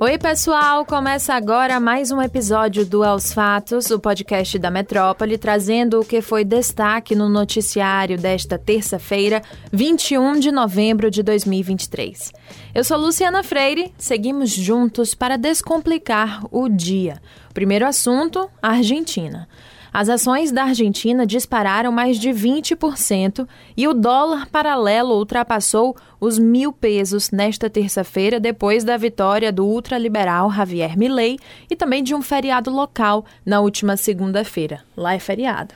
Oi, 0.00 0.16
pessoal! 0.16 0.86
Começa 0.86 1.34
agora 1.34 1.80
mais 1.80 2.12
um 2.12 2.22
episódio 2.22 2.86
do 2.86 3.02
Aos 3.02 3.32
Fatos, 3.32 3.90
o 3.90 3.98
podcast 3.98 4.56
da 4.56 4.70
Metrópole, 4.70 5.36
trazendo 5.36 5.98
o 5.98 6.04
que 6.04 6.22
foi 6.22 6.44
destaque 6.44 7.16
no 7.16 7.28
noticiário 7.28 8.16
desta 8.16 8.56
terça-feira, 8.56 9.42
21 9.72 10.38
de 10.38 10.52
novembro 10.52 11.10
de 11.10 11.20
2023. 11.20 12.32
Eu 12.72 12.84
sou 12.84 12.96
Luciana 12.96 13.42
Freire, 13.42 13.92
seguimos 13.98 14.50
juntos 14.50 15.16
para 15.16 15.36
descomplicar 15.36 16.44
o 16.52 16.68
dia. 16.68 17.20
Primeiro 17.52 17.84
assunto: 17.84 18.48
Argentina. 18.62 19.48
As 19.92 20.08
ações 20.08 20.52
da 20.52 20.64
Argentina 20.64 21.26
dispararam 21.26 21.90
mais 21.90 22.18
de 22.18 22.30
20% 22.30 23.48
e 23.76 23.88
o 23.88 23.94
dólar 23.94 24.46
paralelo 24.46 25.14
ultrapassou 25.14 25.96
os 26.20 26.38
mil 26.38 26.72
pesos 26.72 27.30
nesta 27.30 27.70
terça-feira, 27.70 28.40
depois 28.40 28.84
da 28.84 28.96
vitória 28.96 29.52
do 29.52 29.64
ultraliberal 29.64 30.50
Javier 30.52 30.98
Milei 30.98 31.38
e 31.70 31.76
também 31.76 32.02
de 32.02 32.14
um 32.14 32.22
feriado 32.22 32.70
local 32.70 33.24
na 33.44 33.60
última 33.60 33.96
segunda-feira. 33.96 34.80
Lá 34.96 35.14
é 35.14 35.18
feriado. 35.18 35.74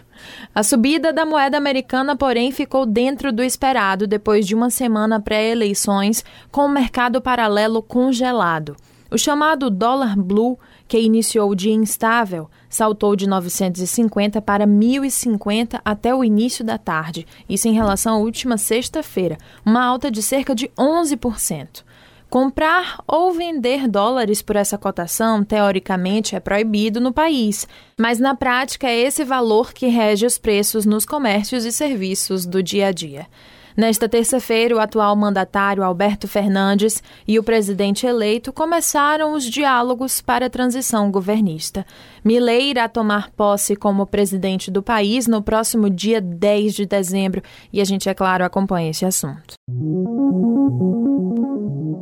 A 0.55 0.63
subida 0.63 1.13
da 1.13 1.25
moeda 1.25 1.57
americana, 1.57 2.17
porém, 2.17 2.53
ficou 2.53 2.85
dentro 2.85 3.33
do 3.33 3.43
esperado 3.43 4.07
depois 4.07 4.47
de 4.47 4.55
uma 4.55 4.71
semana 4.71 5.21
pré-eleições, 5.21 6.25
com 6.51 6.67
o 6.67 6.69
mercado 6.69 7.21
paralelo 7.21 7.83
congelado. 7.83 8.77
O 9.11 9.19
chamado 9.19 9.69
dólar 9.69 10.17
blue, 10.17 10.59
que 10.93 11.01
iniciou 11.01 11.51
o 11.51 11.55
dia 11.55 11.73
instável, 11.73 12.51
saltou 12.69 13.17
de 13.17 13.27
950 13.27 14.43
para 14.43 14.67
1.050 14.67 15.81
até 15.83 16.15
o 16.15 16.23
início 16.23 16.63
da 16.63 16.77
tarde, 16.77 17.27
isso 17.49 17.67
em 17.67 17.73
relação 17.73 18.17
à 18.17 18.19
última 18.19 18.59
sexta-feira, 18.59 19.39
uma 19.65 19.83
alta 19.83 20.11
de 20.11 20.23
cerca 20.23 20.55
de 20.55 20.69
11%. 20.79 21.83
Comprar 22.29 23.03
ou 23.09 23.33
vender 23.33 23.89
dólares 23.89 24.43
por 24.43 24.55
essa 24.55 24.77
cotação, 24.77 25.43
teoricamente, 25.43 26.37
é 26.37 26.41
proibido 26.41 27.01
no 27.01 27.11
país, 27.11 27.67
mas 27.99 28.19
na 28.19 28.35
prática 28.35 28.87
é 28.87 29.01
esse 29.01 29.25
valor 29.25 29.73
que 29.73 29.87
rege 29.87 30.27
os 30.27 30.37
preços 30.37 30.85
nos 30.85 31.07
comércios 31.07 31.65
e 31.65 31.73
serviços 31.73 32.45
do 32.45 32.63
dia 32.63 32.89
a 32.89 32.93
dia. 32.93 33.29
Nesta 33.77 34.09
terça-feira, 34.09 34.77
o 34.77 34.79
atual 34.79 35.17
mandatário 35.17 35.83
Alberto 35.83 36.29
Fernandes 36.29 37.03
e 37.27 37.39
o 37.39 37.43
presidente 37.43 38.07
eleito 38.07 38.53
começaram 38.53 39.35
os 39.35 39.45
diálogos 39.45 40.21
para 40.21 40.47
a 40.47 40.51
transição 40.51 41.11
governista. 41.11 41.87
Milei 42.25 42.71
irá 42.71 42.89
tomar 42.89 43.31
posse 43.31 43.75
como 43.75 44.07
presidente 44.07 44.71
do 44.71 44.83
país 44.83 45.27
no 45.27 45.43
próximo 45.43 45.91
dia 45.91 46.21
10 46.21 46.75
de 46.75 46.87
dezembro 46.87 47.43
e 47.73 47.81
a 47.81 47.85
gente, 47.85 48.09
é 48.09 48.15
claro, 48.15 48.45
acompanha 48.45 48.91
esse 48.91 49.05
assunto. 49.05 49.55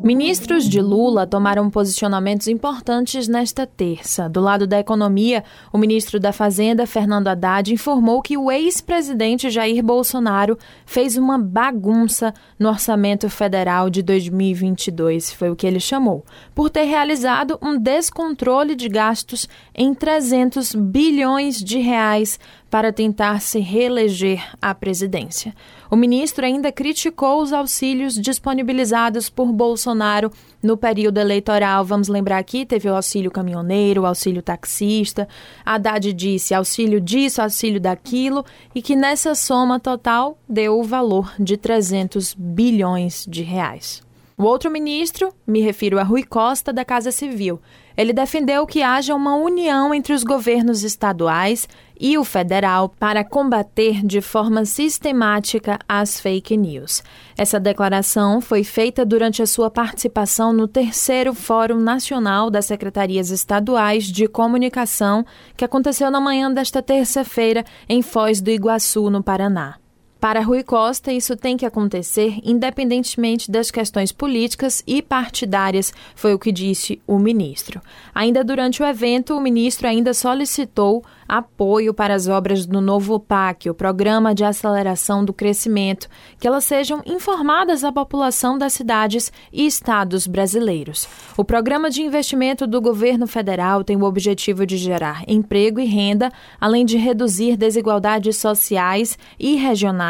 Ministros 0.02 0.68
de 0.68 0.80
Lula 0.80 1.26
tomaram 1.26 1.70
posicionamentos 1.70 2.48
importantes 2.48 3.28
nesta 3.28 3.66
terça. 3.66 4.28
Do 4.28 4.40
lado 4.40 4.66
da 4.66 4.80
economia, 4.80 5.44
o 5.72 5.78
ministro 5.78 6.18
da 6.18 6.32
Fazenda, 6.32 6.86
Fernando 6.86 7.28
Haddad, 7.28 7.72
informou 7.72 8.20
que 8.20 8.36
o 8.36 8.50
ex-presidente 8.50 9.50
Jair 9.50 9.84
Bolsonaro 9.84 10.58
fez 10.84 11.16
uma 11.16 11.38
bagunça 11.38 12.34
no 12.58 12.70
orçamento 12.70 13.30
federal 13.30 13.88
de 13.88 14.02
2022, 14.02 15.32
foi 15.32 15.50
o 15.50 15.54
que 15.54 15.66
ele 15.66 15.78
chamou, 15.78 16.24
por 16.54 16.70
ter 16.70 16.84
realizado 16.84 17.56
um 17.62 17.78
descontrole 17.78 18.74
de 18.74 18.88
gastos 18.88 19.46
em 19.74 19.94
300 20.10 20.74
bilhões 20.74 21.62
de 21.62 21.78
reais 21.78 22.36
para 22.68 22.92
tentar 22.92 23.40
se 23.40 23.60
reeleger 23.60 24.44
à 24.60 24.74
presidência. 24.74 25.54
O 25.88 25.94
ministro 25.94 26.44
ainda 26.44 26.72
criticou 26.72 27.40
os 27.40 27.52
auxílios 27.52 28.14
disponibilizados 28.14 29.30
por 29.30 29.52
Bolsonaro 29.52 30.32
no 30.60 30.76
período 30.76 31.18
eleitoral. 31.18 31.84
Vamos 31.84 32.08
lembrar 32.08 32.38
aqui, 32.38 32.66
teve 32.66 32.90
o 32.90 32.96
auxílio 32.96 33.30
caminhoneiro, 33.30 34.02
o 34.02 34.06
auxílio 34.06 34.42
taxista. 34.42 35.28
Haddad 35.64 36.12
disse 36.12 36.54
auxílio 36.54 37.00
disso, 37.00 37.40
auxílio 37.40 37.80
daquilo, 37.80 38.44
e 38.74 38.82
que 38.82 38.96
nessa 38.96 39.36
soma 39.36 39.78
total 39.78 40.36
deu 40.48 40.80
o 40.80 40.82
valor 40.82 41.32
de 41.38 41.56
300 41.56 42.34
bilhões 42.34 43.24
de 43.28 43.44
reais. 43.44 44.02
O 44.36 44.42
outro 44.42 44.72
ministro, 44.72 45.32
me 45.46 45.60
refiro 45.60 46.00
a 46.00 46.02
Rui 46.02 46.24
Costa, 46.24 46.72
da 46.72 46.84
Casa 46.84 47.12
Civil, 47.12 47.60
ele 47.96 48.12
defendeu 48.12 48.66
que 48.66 48.82
haja 48.82 49.14
uma 49.14 49.34
união 49.34 49.92
entre 49.92 50.12
os 50.12 50.24
governos 50.24 50.84
estaduais 50.84 51.68
e 52.00 52.16
o 52.16 52.24
federal 52.24 52.88
para 52.88 53.22
combater 53.22 54.04
de 54.04 54.22
forma 54.22 54.64
sistemática 54.64 55.78
as 55.86 56.18
fake 56.18 56.56
news. 56.56 57.02
Essa 57.36 57.60
declaração 57.60 58.40
foi 58.40 58.64
feita 58.64 59.04
durante 59.04 59.42
a 59.42 59.46
sua 59.46 59.70
participação 59.70 60.52
no 60.52 60.66
terceiro 60.66 61.34
Fórum 61.34 61.78
Nacional 61.78 62.50
das 62.50 62.64
Secretarias 62.64 63.30
Estaduais 63.30 64.04
de 64.04 64.26
Comunicação, 64.26 65.26
que 65.56 65.64
aconteceu 65.64 66.10
na 66.10 66.20
manhã 66.20 66.50
desta 66.50 66.80
terça-feira 66.80 67.64
em 67.86 68.00
Foz 68.00 68.40
do 68.40 68.50
Iguaçu, 68.50 69.10
no 69.10 69.22
Paraná. 69.22 69.76
Para 70.20 70.42
Rui 70.42 70.62
Costa, 70.62 71.10
isso 71.10 71.34
tem 71.34 71.56
que 71.56 71.64
acontecer 71.64 72.40
independentemente 72.44 73.50
das 73.50 73.70
questões 73.70 74.12
políticas 74.12 74.82
e 74.86 75.00
partidárias, 75.00 75.94
foi 76.14 76.34
o 76.34 76.38
que 76.38 76.52
disse 76.52 77.00
o 77.06 77.18
ministro. 77.18 77.80
Ainda 78.14 78.44
durante 78.44 78.82
o 78.82 78.86
evento, 78.86 79.34
o 79.34 79.40
ministro 79.40 79.88
ainda 79.88 80.12
solicitou 80.12 81.02
apoio 81.26 81.94
para 81.94 82.12
as 82.12 82.26
obras 82.26 82.66
do 82.66 82.80
novo 82.80 83.18
PAC, 83.18 83.70
o 83.70 83.74
Programa 83.74 84.34
de 84.34 84.44
Aceleração 84.44 85.24
do 85.24 85.32
Crescimento, 85.32 86.08
que 86.38 86.46
elas 86.46 86.64
sejam 86.64 87.00
informadas 87.06 87.82
à 87.84 87.90
população 87.90 88.58
das 88.58 88.72
cidades 88.72 89.32
e 89.50 89.64
estados 89.64 90.26
brasileiros. 90.26 91.08
O 91.36 91.44
programa 91.44 91.88
de 91.88 92.02
investimento 92.02 92.66
do 92.66 92.80
governo 92.80 93.26
federal 93.26 93.84
tem 93.84 93.96
o 93.96 94.04
objetivo 94.04 94.66
de 94.66 94.76
gerar 94.76 95.22
emprego 95.26 95.80
e 95.80 95.86
renda, 95.86 96.30
além 96.60 96.84
de 96.84 96.98
reduzir 96.98 97.56
desigualdades 97.56 98.36
sociais 98.36 99.16
e 99.38 99.54
regionais 99.54 100.09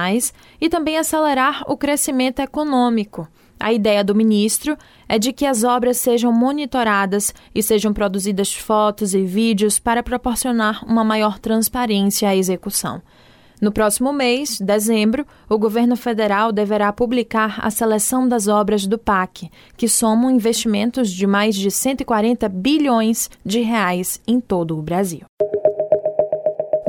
e 0.61 0.69
também 0.69 0.97
acelerar 0.97 1.63
o 1.67 1.77
crescimento 1.77 2.41
econômico. 2.41 3.29
A 3.59 3.75
ideia 3.75 4.03
do 4.03 4.15
ministro 4.15 4.77
é 5.07 5.19
de 5.19 5.35
que 5.35 5.45
as 5.45 5.65
obras 5.65 5.99
sejam 5.99 6.33
monitoradas 6.33 7.35
e 7.55 7.63
sejam 7.63 7.93
produzidas 7.93 8.55
fotos 8.55 9.13
e 9.13 9.23
vídeos 9.23 9.79
para 9.79 10.03
proporcionar 10.03 10.83
uma 10.87 11.05
maior 11.05 11.39
transparência 11.39 12.31
à 12.31 12.35
execução. 12.35 13.03
No 13.61 13.71
próximo 13.71 14.11
mês, 14.11 14.59
dezembro, 14.59 15.27
o 15.47 15.59
governo 15.59 15.95
federal 15.95 16.51
deverá 16.51 16.91
publicar 16.91 17.61
a 17.61 17.71
seleção 17.71 18.27
das 18.27 18.49
obras 18.49 18.87
do 18.87 18.97
PAC, 18.97 19.51
que 19.77 19.87
somam 19.87 20.31
investimentos 20.31 21.11
de 21.11 21.27
mais 21.27 21.55
de 21.55 21.71
140 21.71 22.49
bilhões 22.49 23.29
de 23.45 23.61
reais 23.61 24.19
em 24.27 24.41
todo 24.41 24.79
o 24.79 24.83
Brasil. 24.83 25.27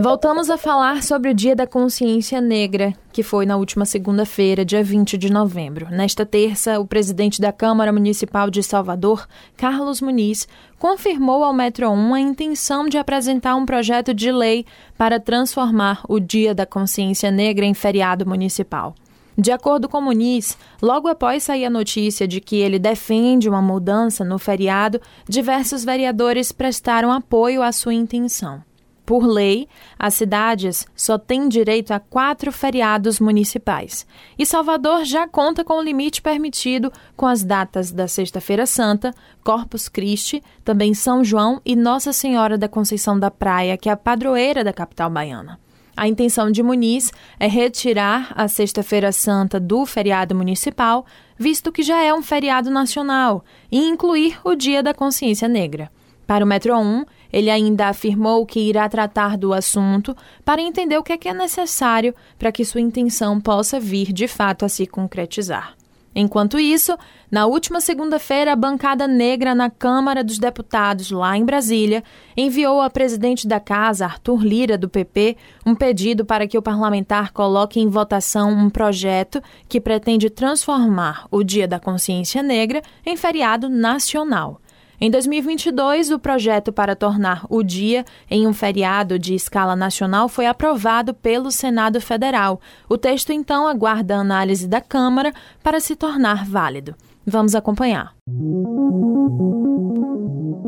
Voltamos 0.01 0.49
a 0.49 0.57
falar 0.57 1.03
sobre 1.03 1.29
o 1.29 1.33
Dia 1.33 1.55
da 1.55 1.67
Consciência 1.67 2.41
Negra, 2.41 2.91
que 3.13 3.21
foi 3.21 3.45
na 3.45 3.55
última 3.55 3.85
segunda-feira, 3.85 4.65
dia 4.65 4.83
20 4.83 5.15
de 5.15 5.31
novembro. 5.31 5.91
Nesta 5.91 6.25
terça, 6.25 6.79
o 6.79 6.87
presidente 6.87 7.39
da 7.39 7.51
Câmara 7.51 7.93
Municipal 7.93 8.49
de 8.49 8.63
Salvador, 8.63 9.27
Carlos 9.55 10.01
Muniz, 10.01 10.47
confirmou 10.79 11.43
ao 11.43 11.53
Metro 11.53 11.87
1 11.87 12.15
a 12.15 12.19
intenção 12.19 12.89
de 12.89 12.97
apresentar 12.97 13.55
um 13.55 13.63
projeto 13.63 14.11
de 14.11 14.31
lei 14.31 14.65
para 14.97 15.19
transformar 15.19 16.01
o 16.09 16.19
Dia 16.19 16.55
da 16.55 16.65
Consciência 16.65 17.29
Negra 17.29 17.63
em 17.63 17.75
feriado 17.75 18.25
municipal. 18.25 18.95
De 19.37 19.51
acordo 19.51 19.87
com 19.87 20.01
Muniz, 20.01 20.57
logo 20.81 21.09
após 21.09 21.43
sair 21.43 21.65
a 21.65 21.69
notícia 21.69 22.27
de 22.27 22.41
que 22.41 22.55
ele 22.55 22.79
defende 22.79 23.47
uma 23.47 23.61
mudança 23.61 24.25
no 24.25 24.39
feriado, 24.39 24.99
diversos 25.29 25.85
vereadores 25.85 26.51
prestaram 26.51 27.11
apoio 27.11 27.61
à 27.61 27.71
sua 27.71 27.93
intenção. 27.93 28.63
Por 29.05 29.25
lei, 29.25 29.67
as 29.97 30.13
cidades 30.13 30.87
só 30.95 31.17
têm 31.17 31.49
direito 31.49 31.91
a 31.91 31.99
quatro 31.99 32.51
feriados 32.51 33.19
municipais. 33.19 34.05
E 34.37 34.45
Salvador 34.45 35.03
já 35.03 35.27
conta 35.27 35.63
com 35.63 35.79
o 35.79 35.83
limite 35.83 36.21
permitido 36.21 36.91
com 37.15 37.25
as 37.25 37.43
datas 37.43 37.91
da 37.91 38.07
Sexta-feira 38.07 38.65
Santa, 38.65 39.13
Corpus 39.43 39.89
Christi, 39.89 40.41
também 40.63 40.93
São 40.93 41.23
João 41.23 41.59
e 41.65 41.75
Nossa 41.75 42.13
Senhora 42.13 42.57
da 42.57 42.69
Conceição 42.69 43.19
da 43.19 43.31
Praia, 43.31 43.77
que 43.77 43.89
é 43.89 43.91
a 43.91 43.97
padroeira 43.97 44.63
da 44.63 44.71
capital 44.71 45.09
baiana. 45.09 45.59
A 45.95 46.07
intenção 46.07 46.49
de 46.49 46.63
Muniz 46.63 47.11
é 47.39 47.47
retirar 47.47 48.31
a 48.35 48.47
Sexta-feira 48.47 49.11
Santa 49.11 49.59
do 49.59 49.85
feriado 49.85 50.33
municipal, 50.33 51.05
visto 51.37 51.71
que 51.71 51.83
já 51.83 52.01
é 52.01 52.13
um 52.13 52.21
feriado 52.21 52.69
nacional, 52.69 53.43
e 53.71 53.77
incluir 53.87 54.39
o 54.43 54.55
Dia 54.55 54.81
da 54.81 54.93
Consciência 54.93 55.47
Negra. 55.47 55.91
Para 56.25 56.45
o 56.45 56.47
Metro 56.47 56.77
1, 56.77 57.03
ele 57.31 57.49
ainda 57.49 57.87
afirmou 57.87 58.45
que 58.45 58.59
irá 58.59 58.87
tratar 58.89 59.37
do 59.37 59.53
assunto 59.53 60.15
para 60.43 60.61
entender 60.61 60.97
o 60.97 61.03
que 61.03 61.13
é, 61.13 61.17
que 61.17 61.29
é 61.29 61.33
necessário 61.33 62.13
para 62.37 62.51
que 62.51 62.65
sua 62.65 62.81
intenção 62.81 63.39
possa 63.39 63.79
vir 63.79 64.11
de 64.11 64.27
fato 64.27 64.65
a 64.65 64.69
se 64.69 64.85
concretizar. 64.85 65.75
Enquanto 66.13 66.59
isso, 66.59 66.97
na 67.31 67.45
última 67.45 67.79
segunda-feira, 67.79 68.51
a 68.51 68.55
bancada 68.55 69.07
negra 69.07 69.55
na 69.55 69.69
Câmara 69.69 70.23
dos 70.23 70.37
Deputados, 70.37 71.09
lá 71.09 71.37
em 71.37 71.45
Brasília, 71.45 72.03
enviou 72.35 72.81
ao 72.81 72.91
presidente 72.91 73.47
da 73.47 73.61
Casa, 73.61 74.05
Arthur 74.05 74.43
Lira, 74.43 74.77
do 74.77 74.89
PP, 74.89 75.37
um 75.65 75.73
pedido 75.73 76.25
para 76.25 76.47
que 76.47 76.57
o 76.57 76.61
parlamentar 76.61 77.31
coloque 77.31 77.79
em 77.79 77.87
votação 77.87 78.51
um 78.51 78.69
projeto 78.69 79.41
que 79.69 79.79
pretende 79.79 80.29
transformar 80.29 81.27
o 81.31 81.43
Dia 81.43 81.67
da 81.67 81.79
Consciência 81.79 82.43
Negra 82.43 82.81
em 83.05 83.15
feriado 83.15 83.69
nacional. 83.69 84.59
Em 85.03 85.09
2022, 85.09 86.11
o 86.11 86.19
projeto 86.19 86.71
para 86.71 86.95
tornar 86.95 87.47
o 87.49 87.63
dia 87.63 88.05
em 88.29 88.45
um 88.45 88.53
feriado 88.53 89.17
de 89.17 89.33
escala 89.33 89.75
nacional 89.75 90.29
foi 90.29 90.45
aprovado 90.45 91.11
pelo 91.11 91.49
Senado 91.49 91.99
Federal. 91.99 92.61
O 92.87 92.99
texto, 92.99 93.33
então, 93.33 93.65
aguarda 93.65 94.15
a 94.15 94.19
análise 94.19 94.67
da 94.67 94.79
Câmara 94.79 95.33
para 95.63 95.79
se 95.79 95.95
tornar 95.95 96.45
válido. 96.45 96.93
Vamos 97.25 97.55
acompanhar. 97.55 98.13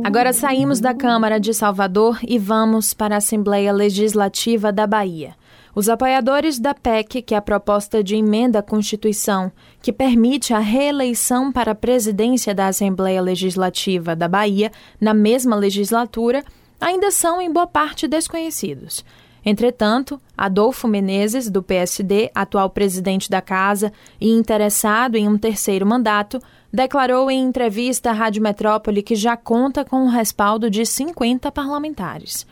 Agora 0.04 0.34
saímos 0.34 0.80
da 0.80 0.96
Câmara 0.96 1.40
de 1.40 1.54
Salvador 1.54 2.18
e 2.28 2.40
vamos 2.40 2.92
para 2.92 3.14
a 3.14 3.20
Assembleia 3.20 3.72
Legislativa 3.72 4.72
da 4.72 4.88
Bahia. 4.88 5.36
Os 5.76 5.90
apoiadores 5.90 6.60
da 6.60 6.76
PEC, 6.76 7.24
que 7.24 7.34
é 7.34 7.38
a 7.38 7.42
proposta 7.42 8.04
de 8.04 8.16
emenda 8.16 8.60
à 8.60 8.62
Constituição 8.62 9.52
que 9.82 9.92
permite 9.92 10.54
a 10.54 10.60
reeleição 10.60 11.52
para 11.52 11.72
a 11.72 11.76
presidência 11.76 12.54
da 12.54 12.68
Assembleia 12.68 13.20
Legislativa 13.20 14.16
da 14.16 14.28
Bahia 14.28 14.72
na 15.02 15.16
mesma 15.16 15.56
legislatura, 15.56 16.44
ainda 16.80 17.10
são 17.10 17.42
em 17.42 17.52
boa 17.52 17.66
parte 17.66 18.08
desconhecidos. 18.08 19.04
Entretanto, 19.44 20.22
Adolfo 20.38 20.88
Menezes, 20.88 21.50
do 21.50 21.64
PSD, 21.64 22.30
atual 22.36 22.70
presidente 22.70 23.30
da 23.30 23.42
Casa 23.42 23.92
e 24.22 24.30
interessado 24.30 25.16
em 25.16 25.28
um 25.28 25.38
terceiro 25.40 25.88
mandato, 25.88 26.40
declarou 26.72 27.32
em 27.32 27.44
entrevista 27.44 28.12
à 28.12 28.14
Rádio 28.14 28.44
Metrópole 28.44 29.02
que 29.02 29.16
já 29.16 29.36
conta 29.36 29.84
com 29.84 30.06
o 30.06 30.10
respaldo 30.10 30.70
de 30.70 30.86
50 30.86 31.52
parlamentares. 31.52 32.46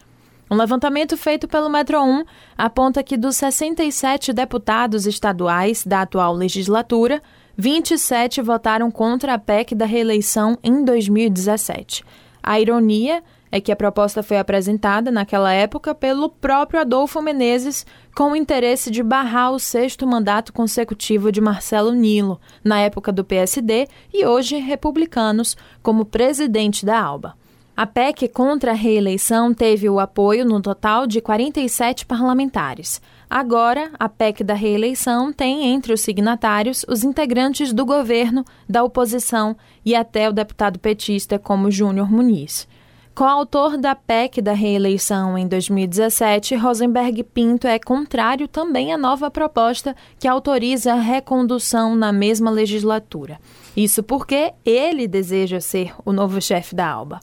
Um 0.51 0.57
levantamento 0.57 1.15
feito 1.15 1.47
pelo 1.47 1.69
Metro 1.69 2.03
1 2.03 2.25
aponta 2.57 3.01
que 3.01 3.15
dos 3.15 3.37
67 3.37 4.33
deputados 4.33 5.07
estaduais 5.07 5.85
da 5.85 6.01
atual 6.01 6.33
legislatura, 6.33 7.23
27 7.55 8.41
votaram 8.41 8.91
contra 8.91 9.33
a 9.33 9.39
PEC 9.39 9.73
da 9.73 9.85
reeleição 9.85 10.57
em 10.61 10.83
2017. 10.83 12.03
A 12.43 12.59
ironia 12.59 13.23
é 13.49 13.61
que 13.61 13.71
a 13.71 13.77
proposta 13.77 14.21
foi 14.21 14.39
apresentada 14.39 15.09
naquela 15.09 15.53
época 15.53 15.95
pelo 15.95 16.27
próprio 16.27 16.81
Adolfo 16.81 17.21
Menezes 17.21 17.85
com 18.13 18.33
o 18.33 18.35
interesse 18.35 18.91
de 18.91 19.01
barrar 19.01 19.53
o 19.53 19.59
sexto 19.59 20.05
mandato 20.05 20.51
consecutivo 20.51 21.31
de 21.31 21.39
Marcelo 21.39 21.93
Nilo, 21.93 22.41
na 22.61 22.77
época 22.81 23.13
do 23.13 23.23
PSD 23.23 23.87
e 24.13 24.25
hoje 24.25 24.57
republicanos, 24.57 25.55
como 25.81 26.03
presidente 26.03 26.85
da 26.85 27.01
ALBA. 27.01 27.40
A 27.75 27.85
PEC 27.85 28.27
contra 28.27 28.71
a 28.71 28.75
reeleição 28.75 29.53
teve 29.53 29.89
o 29.89 29.99
apoio 29.99 30.45
no 30.45 30.61
total 30.61 31.07
de 31.07 31.21
47 31.21 32.05
parlamentares. 32.05 33.01
Agora, 33.29 33.91
a 33.97 34.09
PEC 34.09 34.43
da 34.43 34.53
reeleição 34.53 35.31
tem 35.31 35.67
entre 35.67 35.93
os 35.93 36.01
signatários 36.01 36.85
os 36.87 37.03
integrantes 37.03 37.71
do 37.71 37.85
governo, 37.85 38.43
da 38.67 38.83
oposição 38.83 39.55
e 39.85 39.95
até 39.95 40.29
o 40.29 40.33
deputado 40.33 40.77
petista 40.77 41.39
como 41.39 41.71
Júnior 41.71 42.11
Muniz. 42.11 42.67
Coautor 43.15 43.77
da 43.77 43.95
PEC 43.95 44.41
da 44.41 44.53
reeleição 44.53 45.37
em 45.37 45.47
2017, 45.47 46.55
Rosenberg 46.55 47.23
Pinto 47.23 47.67
é 47.67 47.77
contrário 47.79 48.47
também 48.47 48.93
à 48.93 48.97
nova 48.97 49.31
proposta 49.31 49.95
que 50.19 50.27
autoriza 50.27 50.93
a 50.93 50.99
recondução 50.99 51.95
na 51.95 52.11
mesma 52.11 52.49
legislatura. 52.49 53.39
Isso 53.75 54.01
porque 54.01 54.53
ele 54.65 55.07
deseja 55.07 55.59
ser 55.59 55.93
o 56.05 56.13
novo 56.13 56.41
chefe 56.41 56.75
da 56.75 56.89
ALBA. 56.89 57.19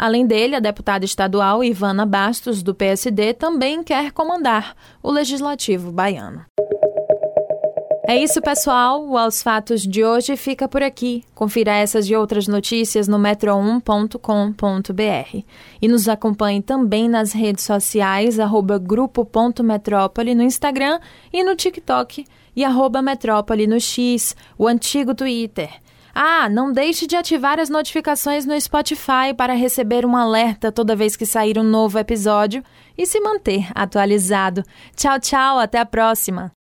Além 0.00 0.26
dele, 0.26 0.56
a 0.56 0.60
deputada 0.60 1.04
estadual 1.04 1.62
Ivana 1.62 2.06
Bastos, 2.06 2.62
do 2.62 2.74
PSD, 2.74 3.34
também 3.34 3.84
quer 3.84 4.12
comandar 4.12 4.74
o 5.02 5.10
legislativo 5.10 5.92
baiano. 5.92 6.46
É 8.08 8.16
isso, 8.16 8.40
pessoal. 8.40 9.06
O 9.06 9.18
Aos 9.18 9.42
Fatos 9.42 9.82
de 9.82 10.02
hoje 10.02 10.38
fica 10.38 10.66
por 10.66 10.82
aqui. 10.82 11.22
Confira 11.34 11.72
essas 11.72 12.08
e 12.08 12.16
outras 12.16 12.48
notícias 12.48 13.08
no 13.08 13.18
metro1.com.br. 13.18 15.44
E 15.82 15.86
nos 15.86 16.08
acompanhe 16.08 16.62
também 16.62 17.06
nas 17.06 17.34
redes 17.34 17.64
sociais, 17.64 18.40
arroba 18.40 18.78
grupo.metrópole 18.78 20.34
no 20.34 20.42
Instagram 20.42 20.98
e 21.30 21.44
no 21.44 21.54
TikTok 21.54 22.24
e 22.56 22.64
arroba 22.64 23.02
metrópole 23.02 23.66
no 23.66 23.78
X, 23.78 24.34
o 24.56 24.66
antigo 24.66 25.14
Twitter. 25.14 25.70
Ah, 26.14 26.48
não 26.48 26.72
deixe 26.72 27.06
de 27.06 27.16
ativar 27.16 27.58
as 27.58 27.68
notificações 27.68 28.44
no 28.44 28.60
Spotify 28.60 29.34
para 29.36 29.54
receber 29.54 30.04
um 30.04 30.16
alerta 30.16 30.72
toda 30.72 30.96
vez 30.96 31.16
que 31.16 31.26
sair 31.26 31.58
um 31.58 31.62
novo 31.62 31.98
episódio 31.98 32.62
e 32.96 33.06
se 33.06 33.20
manter 33.20 33.68
atualizado. 33.74 34.62
Tchau, 34.96 35.18
tchau, 35.18 35.58
até 35.58 35.78
a 35.78 35.86
próxima! 35.86 36.59